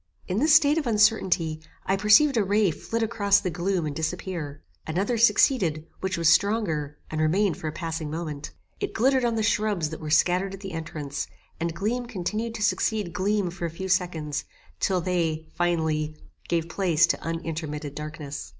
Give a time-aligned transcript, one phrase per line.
[0.27, 4.63] In this state of uncertainty, I perceived a ray flit across the gloom and disappear.
[4.87, 8.49] Another succeeded, which was stronger, and remained for a passing moment.
[8.79, 11.27] It glittered on the shrubs that were scattered at the entrance,
[11.59, 14.45] and gleam continued to succeed gleam for a few seconds,
[14.79, 16.17] till they, finally,
[16.49, 18.49] gave place to unintermitted darkness.